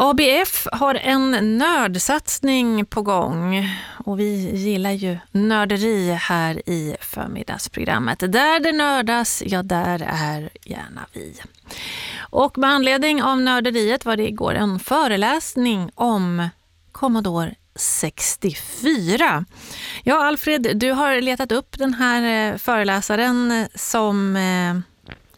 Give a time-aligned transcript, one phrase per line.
[0.00, 3.68] ABF har en nördsatsning på gång
[4.04, 8.18] och vi gillar ju nörderi här i förmiddagsprogrammet.
[8.18, 11.34] Där det nördas, ja där är gärna vi.
[12.18, 16.48] Och med anledning av nörderiet var det igår en föreläsning om
[16.92, 19.44] Commodore 64.
[20.02, 24.78] Ja, Alfred, du har letat upp den här eh, föreläsaren som eh,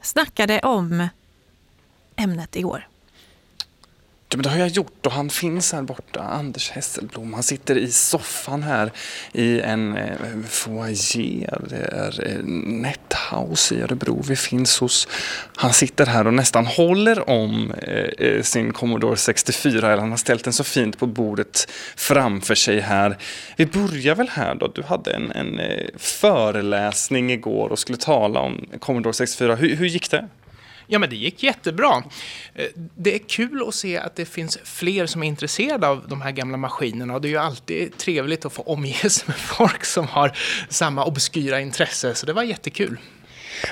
[0.00, 1.08] snackade om
[2.16, 2.89] ämnet igår.
[4.32, 7.34] Ja, men det har jag gjort och han finns här borta, Anders Hesselblom.
[7.34, 8.92] Han sitter i soffan här
[9.32, 11.60] i en eh, foyer.
[11.68, 15.08] Det är eh, Nethouse i Örebro vi finns hos.
[15.56, 19.92] Han sitter här och nästan håller om eh, eh sin Commodore 64.
[19.92, 23.18] Eller han har ställt den så fint på bordet framför sig här.
[23.56, 24.68] Vi börjar väl här då.
[24.68, 29.54] Du hade en, en eh, föreläsning igår och skulle tala om Commodore 64.
[29.54, 30.28] Hur, hur gick det?
[30.92, 32.02] Ja, men det gick jättebra.
[32.54, 36.20] Eh, det är kul att se att det finns fler som är intresserade av de
[36.20, 39.84] här gamla maskinerna och det är ju alltid trevligt att få omge sig med folk
[39.84, 40.36] som har
[40.68, 42.96] samma obskyra intresse, så det var jättekul.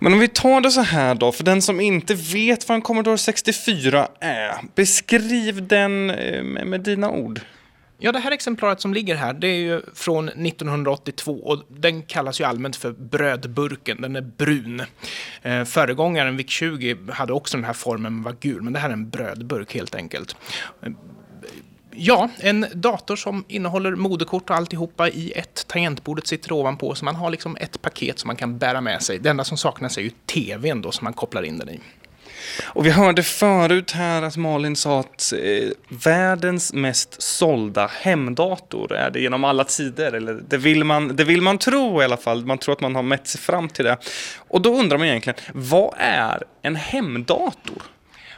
[0.00, 2.82] Men om vi tar det så här då, för den som inte vet vad en
[2.82, 7.40] Commodore 64 är, beskriv den eh, med dina ord.
[7.98, 12.40] Ja, det här exemplaret som ligger här, det är ju från 1982 och den kallas
[12.40, 14.00] ju allmänt för brödburken.
[14.00, 14.82] Den är brun.
[15.42, 18.92] Eh, föregångaren VIC-20 hade också den här formen, men var gul, men det här är
[18.92, 20.36] en brödburk helt enkelt.
[20.82, 20.92] Eh,
[21.90, 25.66] ja, en dator som innehåller moderkort och alltihopa i ett.
[25.68, 29.18] Tangentbordet sitter ovanpå, så man har liksom ett paket som man kan bära med sig.
[29.18, 31.80] Det enda som saknas är ju tvn då som man kopplar in den i.
[32.64, 39.10] Och vi hörde förut här att Malin sa att eh, världens mest sålda hemdator är
[39.10, 40.12] det genom alla tider.
[40.12, 42.46] Eller det vill, man, det vill man tro i alla fall.
[42.46, 43.96] Man tror att man har mätt sig fram till det.
[44.48, 47.82] Och då undrar man egentligen, vad är en hemdator?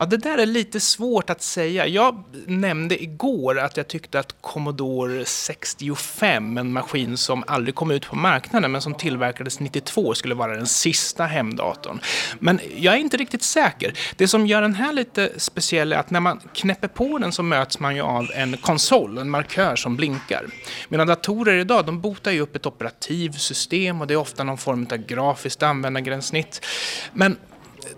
[0.00, 1.86] Ja, det där är lite svårt att säga.
[1.86, 8.06] Jag nämnde igår att jag tyckte att Commodore 65, en maskin som aldrig kom ut
[8.06, 12.00] på marknaden men som tillverkades 92, skulle vara den sista hemdatorn.
[12.38, 13.98] Men jag är inte riktigt säker.
[14.16, 17.42] Det som gör den här lite speciell är att när man knäpper på den så
[17.42, 20.46] möts man ju av en konsol, en markör som blinkar.
[20.88, 24.86] Medan datorer idag, de botar ju upp ett operativsystem och det är ofta någon form
[24.90, 26.66] av grafiskt användargränssnitt.
[27.12, 27.36] Men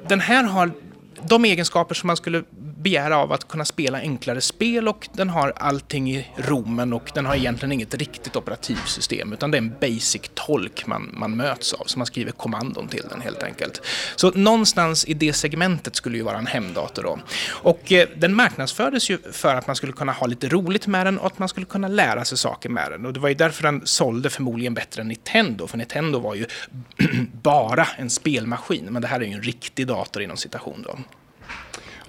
[0.09, 0.73] den här har
[1.31, 2.44] de egenskaper som man skulle
[2.82, 7.26] begära av att kunna spela enklare spel och den har allting i romen och den
[7.26, 11.98] har egentligen inget riktigt operativsystem utan det är en basic-tolk man, man möts av, så
[11.98, 13.82] man skriver kommandon till den helt enkelt.
[14.16, 17.19] Så någonstans i det segmentet skulle ju vara en hemdator då.
[17.50, 21.19] Och eh, den marknadsfördes ju för att man skulle kunna ha lite roligt med den
[21.19, 23.06] och att man skulle kunna lära sig saker med den.
[23.06, 26.47] Och det var ju därför den sålde förmodligen bättre än Nintendo, för Nintendo var ju
[27.43, 30.99] bara en spelmaskin, men det här är ju en riktig dator inom citation då.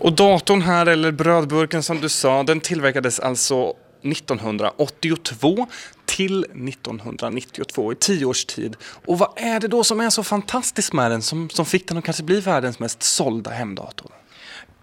[0.04, 5.68] Och datorn här, eller brödburken som du sa, den tillverkades alltså 1982
[6.06, 8.76] till 1992 i tio års tid.
[9.06, 11.98] Och vad är det då som är så fantastiskt med den som, som fick den
[11.98, 14.12] att kanske bli världens mest sålda hemdator?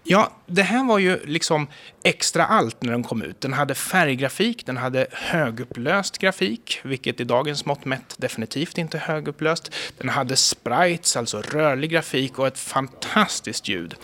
[0.03, 1.67] Ja, det här var ju liksom
[2.03, 3.41] extra allt när den kom ut.
[3.41, 9.01] Den hade färggrafik, den hade högupplöst grafik, vilket i dagens mått mätt definitivt inte är
[9.01, 9.71] högupplöst.
[9.97, 13.95] Den hade sprites, alltså rörlig grafik och ett fantastiskt ljud.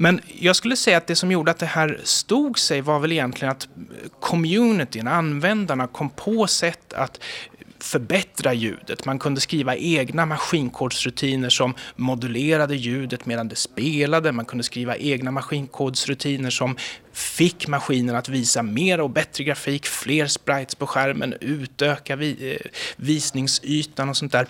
[0.00, 3.12] Men jag skulle säga att det som gjorde att det här stod sig var väl
[3.12, 3.68] egentligen att
[4.20, 7.20] communityn, användarna, kom på sätt att
[7.80, 9.04] förbättra ljudet.
[9.04, 14.32] Man kunde skriva egna maskinkodsrutiner som modulerade ljudet medan det spelade.
[14.32, 16.76] Man kunde skriva egna maskinkodsrutiner som
[17.12, 22.70] fick maskinen att visa mer och bättre grafik, fler sprites på skärmen, utöka vi, eh,
[22.96, 24.46] visningsytan och sånt där.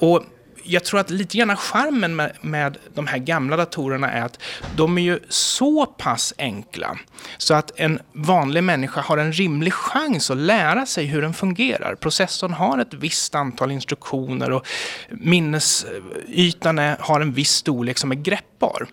[0.00, 0.24] Och
[0.68, 4.38] jag tror att lite grann charmen med, med de här gamla datorerna är att
[4.76, 6.98] de är ju så pass enkla
[7.38, 11.94] så att en vanlig människa har en rimlig chans att lära sig hur den fungerar.
[11.94, 14.66] Processorn har ett visst antal instruktioner och
[15.10, 18.16] minnesytan är, har en viss storlek som är
[18.58, 18.88] greppbar.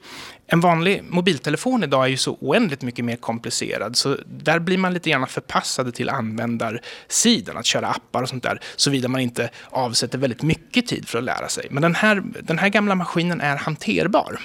[0.47, 4.93] En vanlig mobiltelefon idag är ju så oändligt mycket mer komplicerad, så där blir man
[4.93, 10.17] lite grann förpassade till användarsidan, att köra appar och sånt där, såvida man inte avsätter
[10.17, 11.67] väldigt mycket tid för att lära sig.
[11.69, 14.39] Men den här, den här gamla maskinen är hanterbar.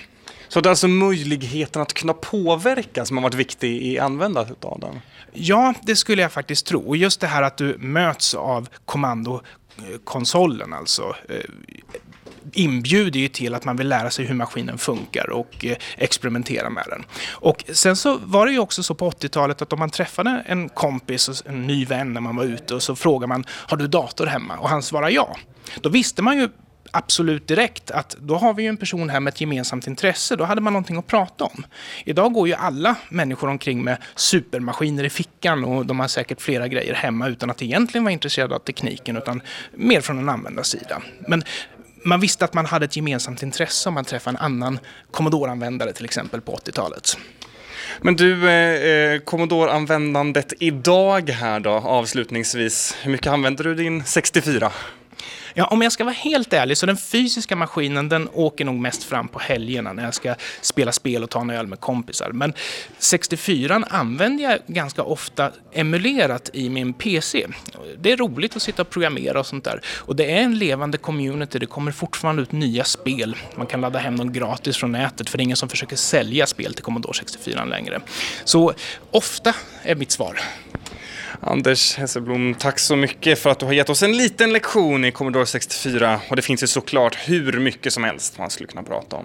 [0.49, 4.81] Så det är alltså möjligheten att kunna påverka som har varit viktig i användandet av
[4.81, 5.01] den?
[5.33, 6.81] Ja, det skulle jag faktiskt tro.
[6.81, 11.37] Och just det här att du möts av kommandokonsolen, alltså eh,
[12.53, 16.85] inbjuder ju till att man vill lära sig hur maskinen funkar och eh, experimentera med
[16.89, 17.05] den.
[17.31, 20.69] Och sen så var det ju också så på 80-talet att om man träffade en
[20.69, 24.27] kompis, en ny vän när man var ute och så frågar man har du dator
[24.27, 24.57] hemma?
[24.57, 25.37] Och han svarar ja.
[25.81, 26.49] Då visste man ju
[26.91, 30.37] absolut direkt att då har vi ju en person här med ett gemensamt intresse.
[30.37, 31.67] Då hade man någonting att prata om.
[32.05, 36.69] Idag går ju alla människor omkring med supermaskiner i fickan och de har säkert flera
[36.69, 39.43] grejer hemma utan att egentligen vara intresserade av tekniken utan
[39.75, 41.03] mer från en användarsida.
[41.29, 41.45] Men
[42.05, 44.79] man visste att man hade ett gemensamt intresse om man träffade en annan
[45.11, 47.17] Commodore-användare till exempel på 80-talet.
[48.01, 52.97] Men du, eh, eh, Commodore-användandet idag här då, avslutningsvis.
[53.03, 54.73] Hur mycket använder du din 64?
[55.55, 59.05] Ja, om jag ska vara helt ärlig så den fysiska maskinen den åker nog mest
[59.05, 62.31] fram på helgerna när jag ska spela spel och ta en öl med kompisar.
[62.33, 62.53] Men
[62.99, 67.47] 64 använder jag ganska ofta emulerat i min PC.
[67.99, 69.81] Det är roligt att sitta och programmera och sånt där.
[69.87, 71.59] Och det är en levande community.
[71.59, 73.37] Det kommer fortfarande ut nya spel.
[73.55, 76.47] Man kan ladda hem dem gratis från nätet för det är ingen som försöker sälja
[76.47, 78.01] spel till Commodore 64 längre.
[78.45, 78.73] Så
[79.11, 80.41] ofta är mitt svar.
[81.41, 85.13] Anders Hesselblom, tack så mycket för att du har gett oss en liten lektion i
[85.13, 89.17] Commodore 64 och det finns ju såklart hur mycket som helst man skulle kunna prata
[89.17, 89.25] om.